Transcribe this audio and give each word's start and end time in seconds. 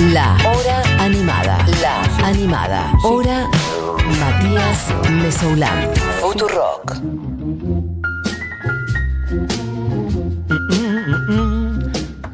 La 0.00 0.36
Hora 0.44 0.82
Animada. 0.98 1.64
La 1.80 2.02
Animada. 2.26 2.92
Hora 3.04 3.48
Matías 4.18 4.92
Mesoulán. 5.10 5.88
Futurock. 6.20 6.96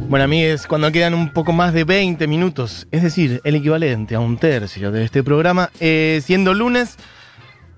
Bueno, 0.08 0.24
amigues, 0.24 0.66
cuando 0.66 0.90
quedan 0.90 1.14
un 1.14 1.32
poco 1.32 1.52
más 1.52 1.74
de 1.74 1.84
20 1.84 2.26
minutos, 2.26 2.88
es 2.90 3.02
decir, 3.02 3.40
el 3.44 3.54
equivalente 3.54 4.14
a 4.14 4.20
un 4.20 4.38
tercio 4.38 4.90
de 4.90 5.04
este 5.04 5.22
programa, 5.22 5.70
eh, 5.80 6.20
siendo 6.24 6.54
lunes, 6.54 6.96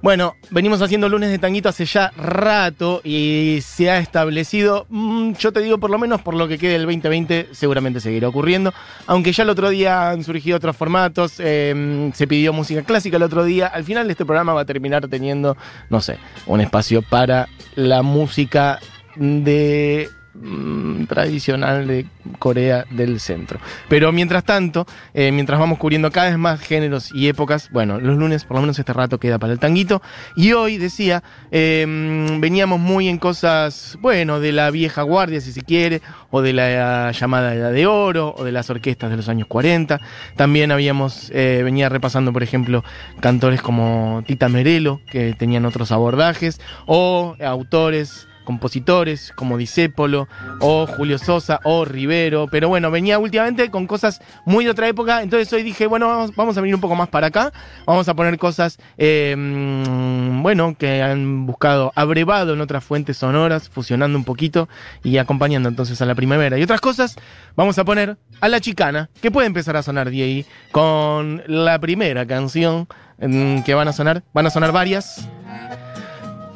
bueno, 0.02 0.34
venimos 0.50 0.82
haciendo 0.82 1.08
lunes 1.08 1.30
de 1.30 1.38
tanguito 1.38 1.68
hace 1.68 1.84
ya 1.84 2.10
rato 2.16 3.00
y 3.04 3.60
se 3.62 3.88
ha 3.88 3.98
establecido, 3.98 4.86
mm, 4.88 5.34
yo 5.34 5.52
te 5.52 5.60
digo 5.60 5.78
por 5.78 5.90
lo 5.90 5.98
menos 5.98 6.20
por 6.20 6.34
lo 6.34 6.48
que 6.48 6.58
quede 6.58 6.74
el 6.74 6.82
2020, 6.82 7.50
seguramente 7.52 8.00
seguirá 8.00 8.28
ocurriendo, 8.28 8.74
aunque 9.06 9.32
ya 9.32 9.44
el 9.44 9.50
otro 9.50 9.70
día 9.70 10.10
han 10.10 10.24
surgido 10.24 10.56
otros 10.56 10.76
formatos, 10.76 11.34
eh, 11.38 12.10
se 12.14 12.26
pidió 12.26 12.52
música 12.52 12.82
clásica 12.82 13.16
el 13.16 13.22
otro 13.22 13.44
día, 13.44 13.68
al 13.68 13.84
final 13.84 14.10
este 14.10 14.24
programa 14.24 14.54
va 14.54 14.62
a 14.62 14.66
terminar 14.66 15.06
teniendo, 15.06 15.56
no 15.88 16.00
sé, 16.00 16.18
un 16.46 16.60
espacio 16.60 17.02
para 17.02 17.48
la 17.76 18.02
música 18.02 18.80
de 19.14 20.10
mm, 20.34 21.04
tradicional 21.04 21.86
de 21.86 22.06
Corea 22.38 22.84
del 22.90 23.20
Centro. 23.20 23.58
Pero 23.88 24.12
mientras 24.12 24.44
tanto, 24.44 24.86
eh, 25.14 25.32
mientras 25.32 25.58
vamos 25.58 25.78
cubriendo 25.78 26.10
cada 26.10 26.28
vez 26.28 26.38
más 26.38 26.60
géneros 26.60 27.10
y 27.14 27.28
épocas, 27.28 27.70
bueno, 27.70 28.00
los 28.00 28.16
lunes 28.16 28.44
por 28.44 28.56
lo 28.56 28.62
menos 28.62 28.78
este 28.78 28.92
rato 28.92 29.18
queda 29.18 29.38
para 29.38 29.52
el 29.52 29.58
tanguito. 29.58 30.02
Y 30.36 30.52
hoy, 30.52 30.78
decía, 30.78 31.22
mm, 31.50 32.40
veníamos 32.40 32.80
muy 32.80 33.08
en 33.08 33.18
cosas, 33.18 33.96
bueno, 34.00 34.40
de 34.40 34.52
la 34.52 34.70
vieja 34.70 35.02
guardia, 35.02 35.40
si 35.40 35.52
se 35.52 35.62
quiere, 35.62 36.02
o 36.30 36.42
de 36.42 36.52
la 36.52 37.12
llamada 37.12 37.54
Edad 37.54 37.72
de 37.72 37.86
Oro, 37.86 38.34
o 38.36 38.44
de 38.44 38.52
las 38.52 38.70
orquestas 38.70 39.10
de 39.10 39.16
los 39.16 39.28
años 39.28 39.46
40. 39.48 40.00
También 40.36 40.72
habíamos, 40.72 41.30
eh, 41.34 41.60
venía 41.64 41.88
repasando, 41.88 42.32
por 42.32 42.42
ejemplo, 42.42 42.84
cantores 43.20 43.62
como 43.62 44.22
Tita 44.26 44.48
Merelo, 44.48 45.00
que 45.10 45.34
tenían 45.34 45.64
otros 45.64 45.92
abordajes, 45.92 46.60
o 46.86 47.36
autores 47.40 48.28
compositores 48.44 49.32
como 49.34 49.56
Disépolo 49.56 50.28
o 50.60 50.86
Julio 50.86 51.18
Sosa 51.18 51.60
o 51.64 51.84
Rivero, 51.84 52.46
pero 52.50 52.68
bueno, 52.68 52.90
venía 52.90 53.18
últimamente 53.18 53.70
con 53.70 53.86
cosas 53.86 54.20
muy 54.44 54.64
de 54.64 54.70
otra 54.70 54.88
época, 54.88 55.22
entonces 55.22 55.52
hoy 55.52 55.62
dije, 55.62 55.86
bueno, 55.86 56.30
vamos, 56.36 56.56
a 56.56 56.60
venir 56.60 56.74
un 56.74 56.80
poco 56.80 56.94
más 56.94 57.08
para 57.08 57.28
acá, 57.28 57.52
vamos 57.86 58.08
a 58.08 58.14
poner 58.14 58.38
cosas, 58.38 58.78
eh, 58.98 59.34
mm, 59.36 60.42
bueno, 60.42 60.74
que 60.78 61.02
han 61.02 61.46
buscado 61.46 61.92
abrevado 61.94 62.54
en 62.54 62.60
otras 62.60 62.84
fuentes 62.84 63.16
sonoras, 63.16 63.68
fusionando 63.68 64.18
un 64.18 64.24
poquito 64.24 64.68
y 65.02 65.18
acompañando 65.18 65.68
entonces 65.68 66.00
a 66.02 66.06
la 66.06 66.14
primavera. 66.14 66.58
Y 66.58 66.62
otras 66.62 66.80
cosas, 66.80 67.16
vamos 67.56 67.78
a 67.78 67.84
poner 67.84 68.16
a 68.40 68.48
La 68.48 68.60
Chicana, 68.60 69.10
que 69.20 69.30
puede 69.30 69.46
empezar 69.46 69.76
a 69.76 69.82
sonar 69.82 70.10
de 70.10 70.22
ahí, 70.22 70.46
con 70.70 71.42
la 71.46 71.78
primera 71.78 72.26
canción 72.26 72.88
mm, 73.18 73.62
que 73.62 73.74
van 73.74 73.88
a 73.88 73.92
sonar, 73.92 74.22
van 74.32 74.46
a 74.46 74.50
sonar 74.50 74.72
varias. 74.72 75.28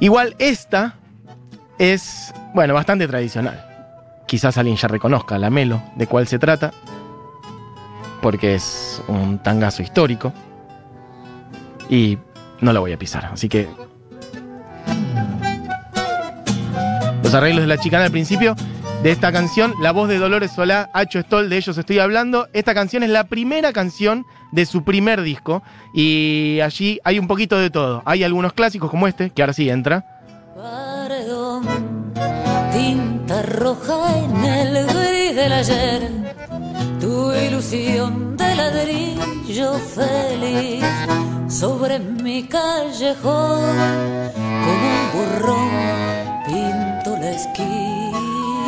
Igual 0.01 0.37
esta 0.39 0.97
es, 1.79 2.35
bueno, 2.55 2.75
bastante 2.75 3.07
tradicional. 3.07 3.65
Quizás 4.27 4.59
alguien 4.59 4.77
ya 4.77 4.89
reconozca 4.89 5.39
la 5.39 5.51
melo 5.51 5.83
de 5.95 6.07
cuál 6.07 6.27
se 6.27 6.39
trata, 6.39 6.73
porque 8.21 8.55
es 8.55 9.03
un 9.09 9.39
tangazo 9.39 9.83
histórico. 9.83 10.33
Y 11.89 12.19
no 12.61 12.73
la 12.73 12.81
voy 12.81 12.93
a 12.93 12.99
pisar, 12.99 13.27
así 13.27 13.49
que. 13.49 13.69
Los 17.23 17.35
arreglos 17.35 17.63
de 17.63 17.69
la 17.69 17.79
chicana 17.79 18.05
al 18.05 18.11
principio 18.11 18.55
de 19.03 19.13
esta 19.13 19.31
canción, 19.31 19.75
la 19.81 19.93
voz 19.93 20.09
de 20.09 20.19
Dolores 20.19 20.53
Solá, 20.53 20.91
Hacho 20.93 21.21
Stoll, 21.21 21.49
de 21.49 21.59
ellos 21.59 21.77
estoy 21.79 21.99
hablando. 21.99 22.49
Esta 22.53 22.75
canción 22.75 23.03
es 23.03 23.11
la 23.11 23.25
primera 23.25 23.73
canción 23.73 24.25
de 24.53 24.67
su 24.67 24.85
primer 24.85 25.23
disco 25.23 25.63
y 25.95 26.61
allí 26.63 26.99
hay 27.05 27.19
un 27.19 27.29
poquito 27.29 27.59
de 27.59 27.71
todo. 27.71 28.03
Hay 28.05 28.25
algunos 28.25 28.53
clásicos 28.53 28.91
como 28.91 29.07
este, 29.07 29.31
que 29.31 29.43
ahora 29.43 29.53
sí 29.53 29.69
entra. 29.69 30.16
Roja 33.47 34.19
en 34.19 34.45
el 34.45 34.87
gris 34.87 35.37
del 35.37 35.53
ayer, 35.53 36.11
tu 37.01 37.33
ilusión 37.33 38.37
de 38.37 38.55
ladrillo 38.55 39.75
feliz 39.75 40.85
sobre 41.49 41.99
mi 41.99 42.43
callejón, 42.45 43.63
como 44.35 44.87
un 44.89 45.13
burrón 45.13 45.71
pinto 46.47 47.17
la 47.19 47.31
esquina. 47.31 48.19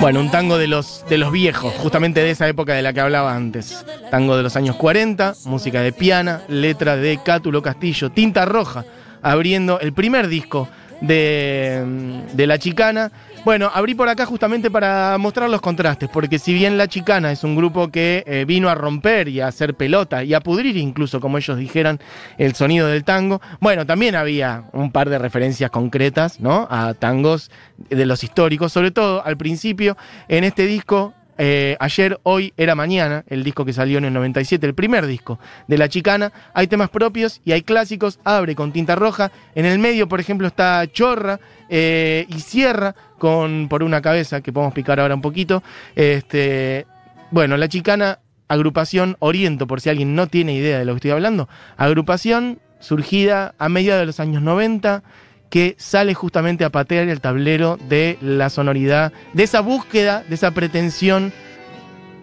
Bueno, 0.01 0.21
un 0.21 0.31
tango 0.31 0.59
de 0.59 0.69
los, 0.69 1.05
de 1.09 1.19
los 1.19 1.33
viejos, 1.33 1.75
justamente 1.79 2.21
de 2.21 2.31
esa 2.31 2.47
época 2.47 2.75
de 2.75 2.83
la 2.83 2.93
que 2.93 3.01
hablaba 3.01 3.35
antes. 3.35 3.85
Tango 4.13 4.37
de 4.37 4.45
los 4.45 4.55
años 4.55 4.77
40, 4.77 5.35
música 5.45 5.83
de 5.83 5.93
piana, 5.93 6.43
letra 6.47 6.97
de 6.97 7.19
Cátulo 7.25 7.63
Castillo, 7.63 8.11
Tinta 8.11 8.45
Roja, 8.45 8.85
abriendo 9.23 9.81
el 9.81 9.93
primer 9.93 10.29
disco 10.29 10.69
de, 11.01 12.23
de 12.33 12.47
La 12.47 12.59
Chicana. 12.59 13.11
Bueno, 13.45 13.71
abrí 13.73 13.95
por 13.95 14.09
acá 14.09 14.27
justamente 14.27 14.71
para 14.71 15.17
mostrar 15.19 15.49
los 15.49 15.61
contrastes, 15.61 16.09
porque 16.09 16.39
si 16.39 16.53
bien 16.53 16.77
La 16.77 16.89
Chicana 16.89 17.33
es 17.33 17.45
un 17.45 17.57
grupo 17.57 17.89
que 17.89 18.25
eh, 18.27 18.45
vino 18.47 18.69
a 18.69 18.75
romper 18.75 19.29
y 19.29 19.41
a 19.41 19.47
hacer 19.47 19.75
pelota 19.75 20.25
y 20.25 20.35
a 20.35 20.41
pudrir 20.41 20.77
incluso, 20.77 21.21
como 21.21 21.39
ellos 21.39 21.57
dijeran, 21.57 22.01
el 22.37 22.55
sonido 22.55 22.89
del 22.89 23.05
tango, 23.05 23.41
bueno, 23.61 23.87
también 23.87 24.17
había 24.17 24.65
un 24.73 24.91
par 24.91 25.09
de 25.09 25.19
referencias 25.19 25.71
concretas, 25.71 26.41
¿no? 26.41 26.67
A 26.71 26.95
tangos 26.95 27.51
de 27.77 28.05
los 28.05 28.25
históricos, 28.25 28.73
sobre 28.73 28.91
todo 28.91 29.25
al 29.25 29.37
principio, 29.37 29.97
en 30.27 30.45
este 30.45 30.67
disco 30.67 31.15
eh, 31.39 31.77
ayer, 31.79 32.19
hoy 32.25 32.53
era 32.57 32.75
mañana, 32.75 33.25
el 33.29 33.45
disco 33.45 33.65
que 33.65 33.73
salió 33.73 33.99
en 33.99 34.05
el 34.05 34.13
97, 34.13 34.67
el 34.67 34.75
primer 34.75 35.07
disco 35.07 35.39
de 35.69 35.79
La 35.79 35.89
Chicana. 35.89 36.33
Hay 36.53 36.67
temas 36.67 36.91
propios 36.91 37.41
y 37.45 37.53
hay 37.53 37.63
clásicos. 37.63 38.19
Abre 38.25 38.57
con 38.57 38.73
tinta 38.73 38.97
roja. 38.97 39.31
En 39.55 39.65
el 39.65 39.79
medio, 39.79 40.09
por 40.09 40.19
ejemplo, 40.19 40.49
está 40.49 40.85
Chorra 40.93 41.39
eh, 41.69 42.27
y 42.29 42.41
cierra 42.41 42.95
con 43.19 43.69
Por 43.69 43.83
una 43.83 44.03
cabeza, 44.03 44.41
que 44.41 44.53
podemos 44.53 44.75
picar 44.75 44.99
ahora 44.99 45.15
un 45.15 45.23
poquito. 45.23 45.63
Este, 45.95 46.87
bueno, 47.31 47.57
La 47.57 47.69
Chicana, 47.69 48.19
agrupación 48.49 49.17
Oriento, 49.21 49.67
por 49.67 49.81
si 49.81 49.91
alguien 49.91 50.15
no 50.17 50.27
tiene 50.27 50.55
idea 50.55 50.79
de 50.79 50.85
lo 50.85 50.93
que 50.93 50.99
estoy 50.99 51.11
hablando. 51.13 51.49
Agrupación 51.77 52.59
surgida 52.81 53.55
a 53.59 53.69
mediados 53.69 54.01
de 54.01 54.07
los 54.07 54.21
años 54.21 54.43
90 54.43 55.03
que 55.51 55.77
sale 55.79 56.15
justamente 56.15 56.65
a 56.65 56.71
patear 56.71 57.09
el 57.09 57.21
tablero 57.21 57.79
de 57.89 58.19
la 58.21 58.51
sonoridad, 58.51 59.13
de 59.33 59.45
esa 59.45 59.61
búsqueda, 59.61 60.25
de 60.29 60.35
esa 60.35 60.51
pretensión 60.53 61.33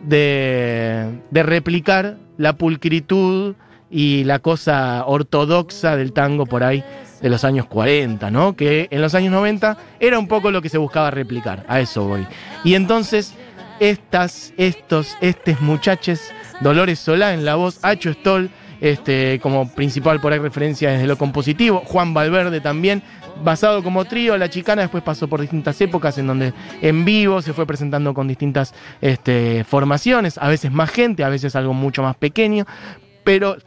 de, 0.04 1.22
de 1.32 1.44
replicar 1.44 2.18
la 2.38 2.54
pulcritud 2.54 3.56
y 3.90 4.24
la 4.24 4.40
cosa 4.40 5.04
ortodoxa 5.06 5.96
del 5.96 6.14
tango 6.14 6.46
por 6.46 6.64
ahí 6.64 6.84
de 7.22 7.30
los 7.30 7.44
años 7.44 7.66
40, 7.68 8.30
¿no? 8.30 8.56
Que 8.56 8.88
en 8.92 9.02
los 9.02 9.16
años 9.16 9.32
90 9.32 9.78
era 10.00 10.20
un 10.20 10.28
poco 10.28 10.52
lo 10.52 10.62
que 10.62 10.70
se 10.70 10.78
buscaba 10.78 11.12
replicar, 11.12 11.66
a 11.68 11.80
eso 11.80 12.06
voy. 12.06 12.28
Y 12.64 12.76
entonces 12.76 13.34
estas, 13.80 14.54
estos, 14.58 15.18
estos 15.22 15.60
muchachos, 15.62 16.20
Dolores 16.62 17.00
Solá 17.00 17.34
en 17.34 17.46
la 17.46 17.56
voz, 17.56 17.80
Hacho 17.84 18.12
Stoll, 18.14 18.50
este, 18.82 19.40
como 19.42 19.70
principal 19.70 20.20
por 20.20 20.34
ahí 20.34 20.40
referencia 20.40 20.92
desde 20.92 21.08
lo 21.08 21.18
compositivo, 21.18 21.82
Juan 21.86 22.14
Valverde 22.14 22.62
también, 22.62 23.04
basado 23.44 23.84
como 23.84 24.06
trío, 24.06 24.38
La 24.38 24.50
Chicana 24.50 24.84
después 24.84 25.04
pasó 25.04 25.28
por 25.28 25.42
distintas 25.42 25.80
épocas 25.82 26.18
en 26.18 26.28
donde 26.28 26.54
en 26.82 27.06
vivo 27.06 27.42
se 27.42 27.54
fue 27.54 27.66
presentando 27.66 28.14
con 28.14 28.28
distintas 28.28 28.74
este, 29.02 29.64
formaciones, 29.64 30.38
a 30.38 30.48
veces 30.48 30.72
más 30.72 30.90
gente, 30.90 31.24
a 31.24 31.30
veces 31.30 31.56
algo 31.56 31.74
mucho 31.74 32.04
más 32.04 32.16
pequeño, 32.16 32.66
pero 33.24 33.58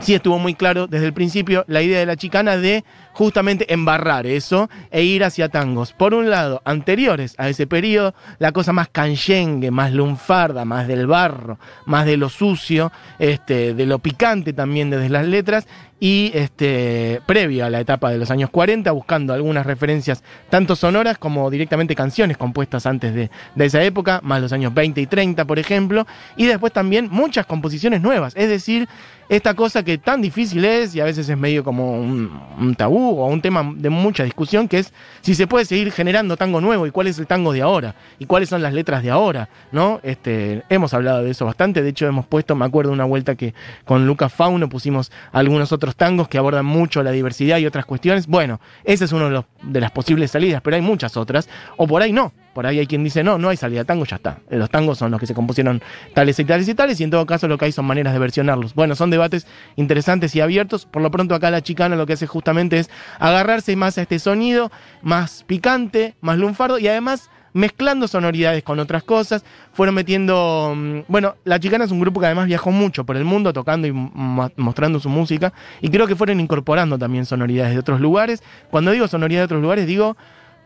sí 0.00 0.14
estuvo 0.14 0.38
muy 0.38 0.54
claro 0.54 0.86
desde 0.86 1.06
el 1.06 1.12
principio 1.12 1.64
la 1.68 1.82
idea 1.82 1.98
de 1.98 2.06
La 2.06 2.16
Chicana 2.16 2.56
de 2.56 2.84
justamente 3.12 3.72
embarrar 3.72 4.26
eso 4.26 4.68
e 4.90 5.02
ir 5.02 5.24
hacia 5.24 5.48
tangos. 5.48 5.92
Por 5.92 6.14
un 6.14 6.30
lado, 6.30 6.62
anteriores 6.64 7.34
a 7.38 7.48
ese 7.48 7.66
periodo, 7.66 8.14
la 8.38 8.52
cosa 8.52 8.72
más 8.72 8.88
canchengue, 8.88 9.70
más 9.70 9.92
lunfarda, 9.92 10.64
más 10.64 10.88
del 10.88 11.06
barro, 11.06 11.58
más 11.86 12.06
de 12.06 12.16
lo 12.16 12.28
sucio, 12.28 12.92
este, 13.18 13.74
de 13.74 13.86
lo 13.86 13.98
picante 13.98 14.52
también 14.52 14.90
desde 14.90 15.08
las 15.08 15.26
letras, 15.26 15.66
y 16.00 16.32
este, 16.34 17.20
previo 17.26 17.64
a 17.64 17.70
la 17.70 17.78
etapa 17.78 18.10
de 18.10 18.18
los 18.18 18.28
años 18.32 18.50
40, 18.50 18.90
buscando 18.90 19.32
algunas 19.32 19.64
referencias 19.64 20.24
tanto 20.50 20.74
sonoras 20.74 21.16
como 21.16 21.48
directamente 21.48 21.94
canciones 21.94 22.36
compuestas 22.36 22.86
antes 22.86 23.14
de, 23.14 23.30
de 23.54 23.64
esa 23.64 23.84
época, 23.84 24.18
más 24.24 24.42
los 24.42 24.52
años 24.52 24.74
20 24.74 25.00
y 25.00 25.06
30, 25.06 25.44
por 25.44 25.60
ejemplo, 25.60 26.04
y 26.36 26.46
después 26.46 26.72
también 26.72 27.08
muchas 27.08 27.46
composiciones 27.46 28.02
nuevas, 28.02 28.34
es 28.36 28.48
decir, 28.48 28.88
esta 29.28 29.54
cosa 29.54 29.84
que 29.84 29.96
tan 29.96 30.20
difícil 30.20 30.64
es 30.64 30.94
y 30.96 31.00
a 31.00 31.04
veces 31.04 31.28
es 31.28 31.38
medio 31.38 31.62
como 31.62 32.00
un 32.00 32.74
tabú 32.76 33.01
o 33.10 33.26
un 33.26 33.42
tema 33.42 33.72
de 33.76 33.90
mucha 33.90 34.24
discusión, 34.24 34.68
que 34.68 34.78
es 34.78 34.92
si 35.20 35.34
se 35.34 35.46
puede 35.46 35.64
seguir 35.64 35.92
generando 35.92 36.36
tango 36.36 36.60
nuevo 36.60 36.86
y 36.86 36.90
cuál 36.90 37.06
es 37.06 37.18
el 37.18 37.26
tango 37.26 37.52
de 37.52 37.62
ahora 37.62 37.94
y 38.18 38.26
cuáles 38.26 38.48
son 38.48 38.62
las 38.62 38.72
letras 38.72 39.02
de 39.02 39.10
ahora, 39.10 39.48
¿no? 39.72 40.00
Este, 40.02 40.62
hemos 40.68 40.94
hablado 40.94 41.22
de 41.22 41.30
eso 41.30 41.44
bastante, 41.46 41.82
de 41.82 41.88
hecho 41.88 42.06
hemos 42.06 42.26
puesto, 42.26 42.54
me 42.54 42.64
acuerdo 42.64 42.92
una 42.92 43.04
vuelta 43.04 43.34
que 43.34 43.54
con 43.84 44.06
Lucas 44.06 44.32
Fauno 44.32 44.68
pusimos 44.68 45.10
algunos 45.32 45.72
otros 45.72 45.96
tangos 45.96 46.28
que 46.28 46.38
abordan 46.38 46.66
mucho 46.66 47.02
la 47.02 47.10
diversidad 47.10 47.58
y 47.58 47.66
otras 47.66 47.84
cuestiones. 47.86 48.26
Bueno, 48.26 48.60
esa 48.84 49.04
es 49.04 49.12
una 49.12 49.28
de, 49.28 49.44
de 49.62 49.80
las 49.80 49.90
posibles 49.90 50.30
salidas, 50.30 50.62
pero 50.62 50.76
hay 50.76 50.82
muchas 50.82 51.16
otras, 51.16 51.48
o 51.76 51.86
por 51.86 52.02
ahí 52.02 52.12
no. 52.12 52.32
por 52.52 52.66
ahí 52.66 52.78
hay 52.78 52.86
quien 52.86 53.02
dice, 53.02 53.24
no, 53.24 53.38
no 53.38 53.48
hay 53.48 53.56
salida 53.56 53.80
de 53.80 53.84
tango, 53.84 54.04
ya 54.04 54.16
está. 54.16 54.38
Los 54.50 54.70
tangos 54.70 54.98
son 54.98 55.10
los 55.10 55.20
que 55.20 55.26
se 55.26 55.34
compusieron 55.34 55.82
tales 56.14 56.38
y 56.38 56.44
tales 56.44 56.68
y 56.68 56.74
tales, 56.74 57.00
y 57.00 57.04
en 57.04 57.10
todo 57.10 57.26
caso 57.26 57.48
lo 57.48 57.58
que 57.58 57.66
hay 57.66 57.72
son 57.72 57.84
maneras 57.84 58.12
de 58.12 58.18
versionarlos. 58.18 58.74
Bueno, 58.74 58.94
son 58.94 59.10
debates 59.10 59.46
interesantes 59.76 60.34
y 60.36 60.40
abiertos. 60.40 60.86
Por 60.86 61.02
lo 61.02 61.10
pronto 61.10 61.34
acá 61.34 61.50
la 61.50 61.62
chicana 61.62 61.96
lo 61.96 62.06
que 62.06 62.14
hace 62.14 62.26
justamente 62.26 62.78
es 62.78 62.90
agarrarse 63.18 63.74
más 63.76 63.98
a 63.98 64.02
este 64.02 64.18
sonido, 64.18 64.70
más 65.02 65.44
picante, 65.46 66.14
más 66.20 66.38
lunfardo, 66.38 66.78
y 66.78 66.88
además 66.88 67.30
mezclando 67.54 68.08
sonoridades 68.08 68.62
con 68.62 68.78
otras 68.78 69.02
cosas, 69.02 69.44
fueron 69.74 69.94
metiendo, 69.94 70.72
mm, 70.74 71.00
bueno, 71.08 71.34
La 71.44 71.60
Chicana 71.60 71.84
es 71.84 71.90
un 71.90 72.00
grupo 72.00 72.18
que 72.18 72.26
además 72.26 72.46
viajó 72.46 72.70
mucho 72.70 73.04
por 73.04 73.16
el 73.18 73.24
mundo 73.26 73.52
tocando 73.52 73.86
y 73.86 73.92
mo- 73.92 74.50
mostrando 74.56 75.00
su 75.00 75.10
música, 75.10 75.52
y 75.82 75.90
creo 75.90 76.06
que 76.06 76.16
fueron 76.16 76.40
incorporando 76.40 76.98
también 76.98 77.26
sonoridades 77.26 77.74
de 77.74 77.78
otros 77.80 78.00
lugares. 78.00 78.42
Cuando 78.70 78.90
digo 78.90 79.06
sonoridades 79.06 79.42
de 79.42 79.54
otros 79.54 79.62
lugares, 79.62 79.86
digo, 79.86 80.16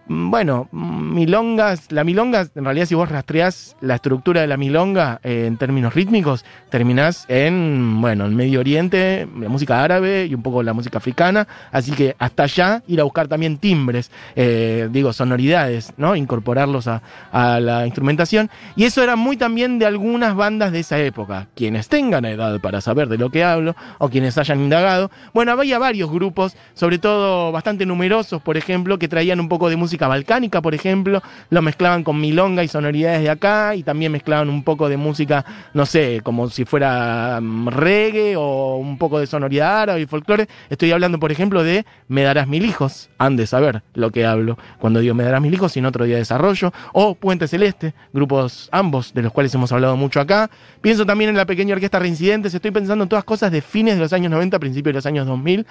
bueno, 0.08 0.68
mm, 0.70 1.14
milongas, 1.14 1.90
la 1.90 2.04
milonga, 2.04 2.46
en 2.54 2.64
realidad 2.64 2.86
si 2.86 2.94
vos 2.94 3.08
rastreás 3.08 3.76
la 3.80 3.96
estructura 3.96 4.40
de 4.40 4.46
la 4.46 4.56
milonga 4.56 5.20
eh, 5.24 5.46
en 5.46 5.56
términos 5.56 5.94
rítmicos, 5.94 6.44
terminás 6.70 7.24
en, 7.28 8.00
bueno, 8.00 8.26
en 8.26 8.36
Medio 8.36 8.60
Oriente, 8.60 9.26
la 9.38 9.48
música 9.48 9.82
árabe 9.82 10.26
y 10.26 10.34
un 10.34 10.42
poco 10.42 10.62
la 10.62 10.72
música 10.72 10.98
africana, 10.98 11.48
así 11.72 11.90
que 11.92 12.14
hasta 12.18 12.44
allá 12.44 12.82
ir 12.86 13.00
a 13.00 13.04
buscar 13.04 13.26
también 13.26 13.58
timbres, 13.58 14.12
eh, 14.36 14.88
digo, 14.92 15.12
sonoridades, 15.12 15.92
¿no? 15.96 16.14
Incorporarlos 16.14 16.86
a, 16.86 17.02
a 17.32 17.58
la 17.58 17.84
instrumentación. 17.84 18.48
Y 18.76 18.84
eso 18.84 19.02
era 19.02 19.16
muy 19.16 19.36
también 19.36 19.78
de 19.78 19.86
algunas 19.86 20.36
bandas 20.36 20.70
de 20.70 20.80
esa 20.80 20.98
época. 21.00 21.48
Quienes 21.56 21.88
tengan 21.88 22.24
edad 22.24 22.60
para 22.60 22.80
saber 22.80 23.08
de 23.08 23.18
lo 23.18 23.30
que 23.30 23.42
hablo, 23.42 23.74
o 23.98 24.08
quienes 24.08 24.38
hayan 24.38 24.60
indagado. 24.60 25.10
Bueno, 25.34 25.52
había 25.52 25.78
varios 25.78 26.10
grupos, 26.10 26.56
sobre 26.74 26.98
todo 26.98 27.50
bastante 27.50 27.86
numerosos, 27.86 28.40
por 28.40 28.56
ejemplo, 28.56 28.98
que 28.98 29.08
traían 29.08 29.40
un 29.40 29.48
poco 29.48 29.68
de 29.68 29.76
música 29.76 29.95
balcánica, 29.98 30.60
por 30.60 30.74
ejemplo, 30.74 31.22
lo 31.50 31.62
mezclaban 31.62 32.04
con 32.04 32.20
milonga 32.20 32.62
y 32.62 32.68
sonoridades 32.68 33.22
de 33.22 33.30
acá, 33.30 33.74
y 33.74 33.82
también 33.82 34.12
mezclaban 34.12 34.50
un 34.50 34.62
poco 34.62 34.88
de 34.88 34.96
música, 34.96 35.44
no 35.74 35.86
sé, 35.86 36.20
como 36.22 36.50
si 36.50 36.64
fuera 36.64 37.40
mm, 37.40 37.68
reggae 37.68 38.36
o 38.36 38.76
un 38.76 38.98
poco 38.98 39.18
de 39.18 39.26
sonoridad 39.26 39.82
árabe 39.82 40.02
y 40.02 40.06
folclore. 40.06 40.48
Estoy 40.68 40.92
hablando, 40.92 41.18
por 41.18 41.32
ejemplo, 41.32 41.62
de 41.62 41.86
Me 42.08 42.22
darás 42.22 42.46
mil 42.48 42.64
hijos. 42.64 43.08
Han 43.18 43.36
de 43.36 43.46
saber 43.46 43.82
lo 43.94 44.10
que 44.10 44.26
hablo 44.26 44.58
cuando 44.78 45.00
digo 45.00 45.14
Me 45.14 45.24
darás 45.24 45.40
mil 45.40 45.54
hijos, 45.54 45.72
sin 45.72 45.86
otro 45.86 46.04
día 46.04 46.16
de 46.16 46.20
desarrollo. 46.20 46.72
O 46.92 47.14
Puente 47.14 47.48
Celeste, 47.48 47.94
grupos 48.12 48.68
ambos 48.72 49.14
de 49.14 49.22
los 49.22 49.32
cuales 49.32 49.54
hemos 49.54 49.72
hablado 49.72 49.96
mucho 49.96 50.20
acá. 50.20 50.50
Pienso 50.80 51.06
también 51.06 51.30
en 51.30 51.36
la 51.36 51.46
pequeña 51.46 51.74
orquesta 51.74 51.98
Reincidentes. 51.98 52.54
Estoy 52.54 52.70
pensando 52.70 53.04
en 53.04 53.08
todas 53.08 53.24
cosas 53.24 53.50
de 53.50 53.62
fines 53.62 53.94
de 53.94 54.00
los 54.00 54.12
años 54.12 54.30
90, 54.30 54.58
principios 54.58 54.92
de 54.92 54.98
los 54.98 55.06
años 55.06 55.26
2000 55.26 55.66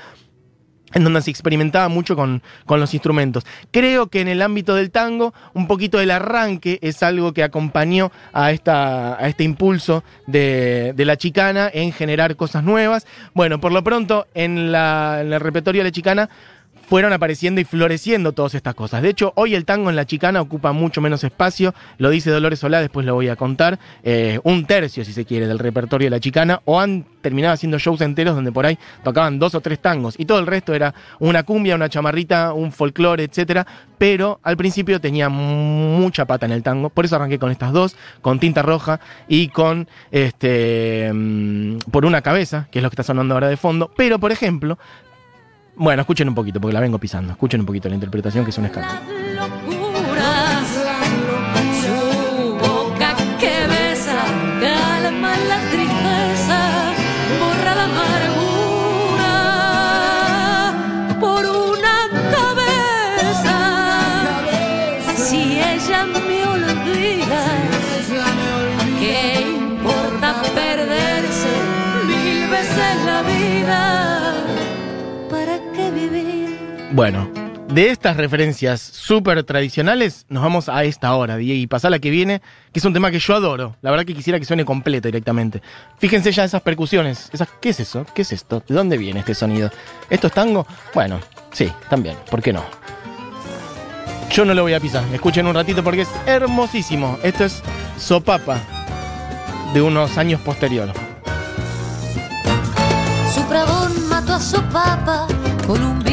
en 0.94 1.04
donde 1.04 1.22
se 1.22 1.32
experimentaba 1.32 1.90
mucho 1.90 2.16
con, 2.16 2.42
con, 2.66 2.80
los 2.80 2.94
instrumentos. 2.94 3.46
Creo 3.72 4.08
que 4.08 4.22
en 4.22 4.28
el 4.28 4.42
ámbito 4.42 4.76
del 4.76 4.92
tango, 4.92 5.34
un 5.54 5.68
poquito 5.68 5.98
del 5.98 6.12
arranque 6.12 6.80
es 6.82 7.04
algo 7.04 7.34
que 7.34 7.44
acompañó 7.44 8.12
a, 8.34 8.52
esta, 8.52 9.16
a 9.16 9.28
este 9.28 9.44
impulso 9.44 10.04
de, 10.28 10.94
de, 10.96 11.06
la 11.06 11.18
chicana 11.18 11.70
en 11.74 11.92
generar 11.92 12.36
cosas 12.36 12.64
nuevas. 12.64 13.08
Bueno, 13.34 13.60
por 13.60 13.72
lo 13.72 13.84
pronto, 13.84 14.28
en, 14.34 14.72
la, 14.72 15.20
en 15.22 15.34
el 15.34 15.40
repertorio 15.40 15.82
de 15.82 15.90
la 15.90 15.92
chicana 15.92 16.30
fueron 16.88 17.14
apareciendo 17.14 17.62
y 17.62 17.64
floreciendo 17.64 18.32
todas 18.32 18.56
estas 18.56 18.76
cosas. 18.76 19.02
De 19.02 19.10
hecho, 19.10 19.34
hoy 19.36 19.56
el 19.56 19.66
tango 19.66 19.90
en 19.90 19.96
la 19.96 20.06
chicana 20.06 20.42
ocupa 20.42 20.72
mucho 20.72 21.02
menos 21.02 21.24
espacio, 21.24 21.74
lo 21.98 22.10
dice 22.10 22.30
Dolores 22.30 22.60
Solá, 22.60 22.80
después 22.80 23.06
lo 23.06 23.14
voy 23.16 23.30
a 23.30 23.36
contar, 23.36 23.80
eh, 24.04 24.40
un 24.44 24.66
tercio, 24.66 25.04
si 25.04 25.14
se 25.14 25.26
quiere, 25.26 25.48
del 25.48 25.60
repertorio 25.60 26.06
de 26.08 26.12
la 26.12 26.20
chicana, 26.20 26.62
o 26.66 26.80
han 26.80 27.06
terminado 27.22 27.54
haciendo 27.54 27.80
shows 27.80 28.02
enteros 28.02 28.36
donde 28.36 28.52
por 28.52 28.66
ahí 28.66 28.78
tocaban 29.04 29.40
dos 29.40 29.56
o 29.56 29.62
tres 29.62 29.80
tangos, 29.80 30.16
y 30.18 30.26
todo 30.26 30.40
el 30.40 30.48
resto 30.48 30.74
era 30.74 30.94
una 31.20 31.44
cumbia, 31.44 31.76
una 31.76 31.90
chamarrita, 31.90 32.54
un 32.54 32.72
folclore, 32.72 33.24
etcétera, 33.24 33.66
pero 33.98 34.40
al 34.44 34.58
principio 34.58 35.02
tenía 35.02 35.30
mucha 35.30 36.26
pata 36.26 36.46
en 36.46 36.52
el 36.52 36.64
tango, 36.64 36.90
por 36.90 37.06
eso 37.06 37.16
arranqué 37.16 37.40
con 37.40 37.52
estas 37.52 37.72
dos, 37.72 37.96
con 38.22 38.40
Tinta 38.40 38.62
Roja 38.62 39.00
y 39.28 39.48
con 39.48 39.88
este 40.12 41.10
um, 41.12 41.80
Por 41.92 42.06
una 42.06 42.22
cabeza, 42.22 42.68
que 42.72 42.80
es 42.80 42.84
lo 42.84 42.90
que 42.90 42.96
está 42.96 43.04
sonando 43.04 43.34
ahora 43.34 43.48
de 43.48 43.58
fondo, 43.58 43.92
pero 43.96 44.20
por 44.20 44.32
ejemplo, 44.32 44.78
bueno, 45.76 46.02
escuchen 46.02 46.28
un 46.28 46.36
poquito, 46.36 46.60
porque 46.60 46.74
la 46.74 46.80
vengo 46.80 47.00
pisando. 47.00 47.34
Escuchen 47.34 47.62
un 47.62 47.66
poquito 47.66 47.90
la 47.90 47.96
interpretación, 47.96 48.44
que 48.44 48.52
es 48.52 48.58
un 48.58 48.66
escándalo. 48.66 49.55
Bueno, 76.96 77.30
de 77.68 77.90
estas 77.90 78.16
referencias 78.16 78.80
súper 78.80 79.44
tradicionales, 79.44 80.26
nos 80.30 80.42
vamos 80.42 80.70
a 80.70 80.86
esta 80.86 81.14
hora, 81.14 81.42
y 81.42 81.68
pasar 81.68 81.92
la 81.92 82.00
que 82.00 82.10
viene, 82.10 82.42
que 82.72 82.80
es 82.80 82.86
un 82.86 82.94
tema 82.94 83.12
que 83.12 83.20
yo 83.20 83.36
adoro. 83.36 83.76
La 83.82 83.92
verdad 83.92 84.06
que 84.06 84.14
quisiera 84.14 84.40
que 84.40 84.46
suene 84.46 84.64
completo 84.64 85.10
directamente. 85.10 85.62
Fíjense 85.98 86.32
ya 86.32 86.46
esas 86.46 86.62
percusiones. 86.62 87.30
Esas, 87.34 87.50
¿Qué 87.60 87.72
es 87.72 87.82
eso? 87.82 88.06
¿Qué 88.16 88.22
es 88.22 88.32
esto? 88.32 88.64
¿De 88.66 88.74
dónde 88.74 88.98
viene 88.98 89.20
este 89.20 89.36
sonido? 89.36 89.72
¿Esto 90.10 90.28
es 90.28 90.34
tango? 90.34 90.66
Bueno, 90.94 91.20
sí, 91.52 91.70
también. 91.90 92.16
¿Por 92.32 92.42
qué 92.42 92.54
no? 92.54 92.64
Yo 94.32 94.46
no 94.46 94.54
lo 94.54 94.62
voy 94.62 94.74
a 94.74 94.80
pisar. 94.80 95.04
Escuchen 95.14 95.48
un 95.48 95.56
ratito 95.56 95.84
porque 95.84 96.04
es 96.04 96.10
hermosísimo. 96.26 97.20
Esto 97.24 97.44
es 97.44 97.62
Sopapa, 97.98 98.58
de 99.74 99.82
unos 99.82 100.18
años 100.18 100.40
posteriores. 100.40 100.96
Su 103.34 103.42
pregón 103.50 104.08
mató 104.08 104.36
a 104.36 104.40
su 104.40 104.62
papa 104.70 105.28
con 105.68 105.84
un 105.84 106.06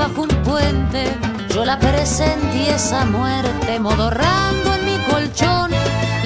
bajo 0.00 0.22
un 0.22 0.34
puente. 0.42 1.14
Yo 1.54 1.62
la 1.62 1.78
presentí 1.78 2.62
esa 2.68 3.04
muerte, 3.04 3.78
modorrando 3.78 4.68
en 4.76 4.82
mi 4.86 4.96
colchón. 5.10 5.70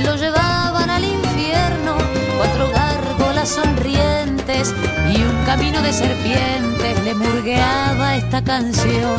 Lo 0.04 0.14
llevaban 0.14 0.88
al 0.90 1.04
infierno, 1.04 1.92
cuatro 2.38 2.70
gárgolas 2.70 3.48
sonrientes 3.48 4.72
y 5.12 5.16
un 5.30 5.44
camino 5.44 5.82
de 5.82 5.92
serpientes 5.92 7.02
le 7.04 7.14
murgueaba 7.14 8.16
esta 8.16 8.44
canción. 8.44 9.16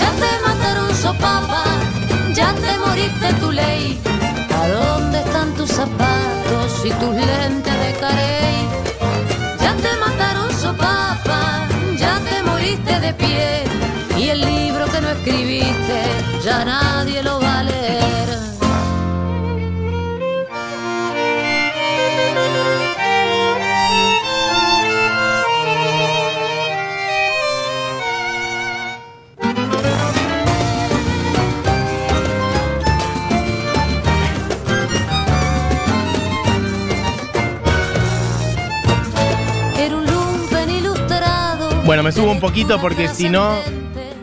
Ya 0.00 0.10
te 0.22 0.30
mataron, 0.46 0.94
sopapa, 0.94 1.64
ya 2.34 2.52
te 2.52 2.72
moriste 2.84 3.32
tu 3.40 3.50
ley. 3.50 3.98
¿A 4.60 4.68
dónde 4.68 5.20
están 5.20 5.54
tus 5.54 5.70
zapatos 5.70 6.70
y 6.84 6.90
tus 7.00 7.14
lentes 7.14 7.76
de 7.84 7.92
carey? 7.98 8.58
Ya 9.62 9.72
te 9.84 9.92
mataron, 10.04 10.52
sopapa, 10.52 11.66
ya 11.96 12.20
te 12.26 12.42
moriste 12.42 13.00
de 13.00 13.14
pie 13.14 13.69
y 14.20 14.28
el 14.28 14.40
libro 14.40 14.84
que 14.86 15.00
no 15.00 15.08
escribiste 15.08 16.02
ya 16.44 16.62
nadie 16.64 17.22
lo 17.22 17.40
va 17.40 17.60
a 17.60 17.62
leer. 17.64 18.10
Un 39.92 40.06
lumpen 40.06 40.70
ilustrado. 40.70 41.82
Bueno, 41.84 42.02
me 42.02 42.12
subo 42.12 42.30
un 42.30 42.38
poquito 42.38 42.80
porque 42.80 43.08
si 43.08 43.28
no 43.28 43.79